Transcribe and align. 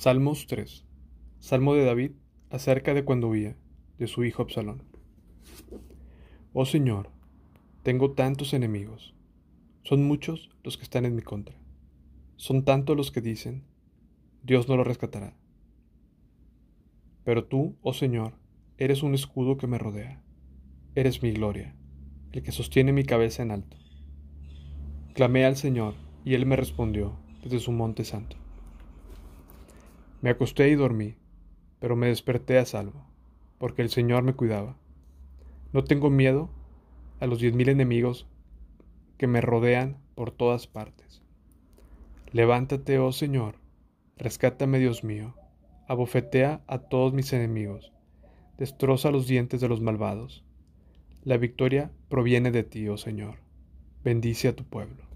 Salmos 0.00 0.46
3. 0.46 0.86
Salmo 1.40 1.74
de 1.74 1.84
David 1.84 2.12
acerca 2.50 2.94
de 2.94 3.04
cuando 3.04 3.26
huía, 3.26 3.56
de 3.98 4.06
su 4.06 4.22
hijo 4.22 4.42
Absalón. 4.42 4.84
Oh 6.52 6.66
Señor, 6.66 7.10
tengo 7.82 8.12
tantos 8.12 8.54
enemigos. 8.54 9.16
Son 9.82 10.04
muchos 10.04 10.50
los 10.62 10.76
que 10.76 10.84
están 10.84 11.04
en 11.04 11.16
mi 11.16 11.22
contra. 11.22 11.56
Son 12.36 12.64
tantos 12.64 12.96
los 12.96 13.10
que 13.10 13.20
dicen, 13.20 13.64
Dios 14.44 14.68
no 14.68 14.76
lo 14.76 14.84
rescatará. 14.84 15.36
Pero 17.24 17.46
tú, 17.46 17.74
oh 17.82 17.92
Señor, 17.92 18.34
eres 18.76 19.02
un 19.02 19.14
escudo 19.14 19.56
que 19.56 19.66
me 19.66 19.78
rodea. 19.78 20.22
Eres 20.94 21.24
mi 21.24 21.32
gloria, 21.32 21.74
el 22.30 22.44
que 22.44 22.52
sostiene 22.52 22.92
mi 22.92 23.02
cabeza 23.02 23.42
en 23.42 23.50
alto. 23.50 23.76
Clamé 25.14 25.44
al 25.44 25.56
Señor, 25.56 25.94
y 26.24 26.34
Él 26.34 26.46
me 26.46 26.54
respondió 26.54 27.18
desde 27.42 27.58
su 27.58 27.72
monte 27.72 28.04
santo. 28.04 28.36
Me 30.20 30.30
acosté 30.30 30.68
y 30.68 30.74
dormí, 30.74 31.16
pero 31.78 31.94
me 31.94 32.08
desperté 32.08 32.58
a 32.58 32.64
salvo, 32.64 33.06
porque 33.58 33.82
el 33.82 33.88
Señor 33.88 34.24
me 34.24 34.34
cuidaba. 34.34 34.76
No 35.72 35.84
tengo 35.84 36.10
miedo 36.10 36.50
a 37.20 37.26
los 37.26 37.38
diez 37.38 37.54
mil 37.54 37.68
enemigos 37.68 38.26
que 39.16 39.26
me 39.26 39.40
rodean 39.40 39.98
por 40.14 40.30
todas 40.30 40.66
partes. 40.66 41.22
Levántate, 42.32 42.98
oh 42.98 43.12
Señor, 43.12 43.56
rescátame, 44.16 44.78
Dios 44.78 45.04
mío, 45.04 45.34
abofetea 45.86 46.62
a 46.66 46.78
todos 46.78 47.12
mis 47.12 47.32
enemigos, 47.32 47.92
destroza 48.58 49.10
los 49.10 49.26
dientes 49.26 49.60
de 49.60 49.68
los 49.68 49.80
malvados. 49.80 50.44
La 51.22 51.36
victoria 51.36 51.92
proviene 52.08 52.50
de 52.50 52.64
ti, 52.64 52.88
oh 52.88 52.96
Señor. 52.96 53.36
Bendice 54.02 54.48
a 54.48 54.56
tu 54.56 54.64
pueblo. 54.64 55.07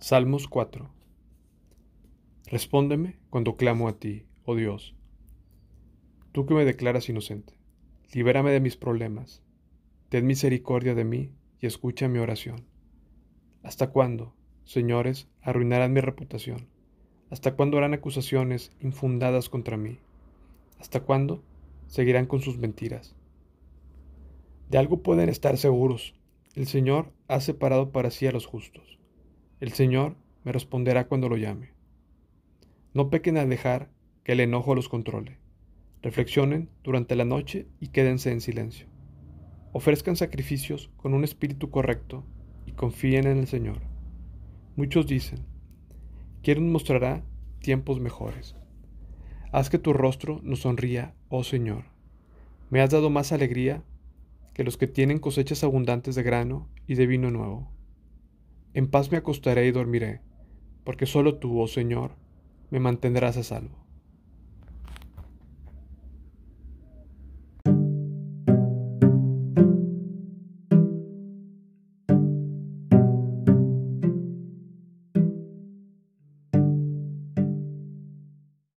Salmos 0.00 0.46
4 0.46 0.88
Respóndeme 2.46 3.18
cuando 3.30 3.56
clamo 3.56 3.88
a 3.88 3.98
ti, 3.98 4.26
oh 4.44 4.54
Dios. 4.54 4.94
Tú 6.30 6.46
que 6.46 6.54
me 6.54 6.64
declaras 6.64 7.08
inocente, 7.08 7.54
libérame 8.12 8.52
de 8.52 8.60
mis 8.60 8.76
problemas. 8.76 9.42
Ten 10.08 10.24
misericordia 10.24 10.94
de 10.94 11.04
mí 11.04 11.32
y 11.60 11.66
escucha 11.66 12.06
mi 12.06 12.20
oración. 12.20 12.64
¿Hasta 13.64 13.90
cuándo, 13.90 14.36
señores, 14.62 15.26
arruinarán 15.42 15.92
mi 15.92 16.00
reputación? 16.00 16.68
¿Hasta 17.28 17.56
cuándo 17.56 17.76
harán 17.78 17.92
acusaciones 17.92 18.70
infundadas 18.80 19.48
contra 19.48 19.76
mí? 19.76 19.98
¿Hasta 20.78 21.00
cuándo 21.00 21.42
seguirán 21.88 22.26
con 22.26 22.40
sus 22.40 22.56
mentiras? 22.56 23.16
De 24.70 24.78
algo 24.78 25.02
pueden 25.02 25.28
estar 25.28 25.58
seguros. 25.58 26.14
El 26.54 26.68
Señor 26.68 27.12
ha 27.26 27.40
separado 27.40 27.90
para 27.90 28.12
sí 28.12 28.28
a 28.28 28.32
los 28.32 28.46
justos. 28.46 28.98
El 29.60 29.72
Señor 29.72 30.14
me 30.44 30.52
responderá 30.52 31.08
cuando 31.08 31.28
lo 31.28 31.36
llame. 31.36 31.72
No 32.94 33.10
pequen 33.10 33.36
al 33.36 33.48
dejar 33.48 33.90
que 34.22 34.32
el 34.32 34.40
enojo 34.40 34.76
los 34.76 34.88
controle. 34.88 35.38
Reflexionen 36.00 36.70
durante 36.84 37.16
la 37.16 37.24
noche 37.24 37.66
y 37.80 37.88
quédense 37.88 38.30
en 38.30 38.40
silencio. 38.40 38.86
Ofrezcan 39.72 40.14
sacrificios 40.14 40.90
con 40.96 41.12
un 41.12 41.24
espíritu 41.24 41.70
correcto 41.70 42.24
y 42.66 42.72
confíen 42.72 43.26
en 43.26 43.38
el 43.38 43.48
Señor. 43.48 43.80
Muchos 44.76 45.08
dicen, 45.08 45.40
¿quién 46.42 46.70
mostrará 46.70 47.24
tiempos 47.58 47.98
mejores? 47.98 48.54
Haz 49.50 49.70
que 49.70 49.78
tu 49.78 49.92
rostro 49.92 50.40
nos 50.44 50.60
sonría, 50.60 51.14
oh 51.30 51.42
Señor. 51.42 51.84
Me 52.70 52.80
has 52.80 52.90
dado 52.90 53.10
más 53.10 53.32
alegría 53.32 53.82
que 54.54 54.62
los 54.62 54.76
que 54.76 54.86
tienen 54.86 55.18
cosechas 55.18 55.64
abundantes 55.64 56.14
de 56.14 56.22
grano 56.22 56.68
y 56.86 56.94
de 56.94 57.08
vino 57.08 57.32
nuevo. 57.32 57.72
En 58.78 58.86
paz 58.86 59.10
me 59.10 59.18
acostaré 59.18 59.66
y 59.66 59.72
dormiré, 59.72 60.20
porque 60.84 61.04
solo 61.04 61.40
tú, 61.40 61.60
oh 61.60 61.66
Señor, 61.66 62.12
me 62.70 62.78
mantendrás 62.78 63.36
a 63.36 63.42
salvo. 63.42 63.87